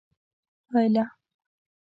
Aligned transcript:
پایله: 0.69 1.03